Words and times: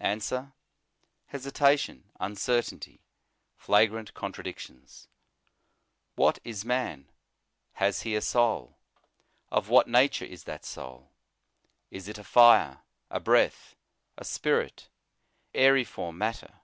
Answer: 0.00 0.52
Hesitation, 1.26 2.10
uncertainty, 2.18 3.04
flagrant 3.54 4.12
contradictions. 4.12 5.06
What 6.16 6.40
is 6.42 6.64
man? 6.64 7.12
Has 7.74 8.02
he 8.02 8.16
a 8.16 8.20
soul? 8.20 8.76
Of 9.52 9.68
what 9.68 9.86
nature 9.86 10.24
is 10.24 10.42
that 10.50 10.64
soul? 10.64 11.12
is 11.92 12.08
it 12.08 12.18
a 12.18 12.24
fire? 12.24 12.80
a 13.08 13.20
breath? 13.20 13.76
a 14.18 14.24
spirit? 14.24 14.88
aeriform 15.54 16.16
matter? 16.18 16.58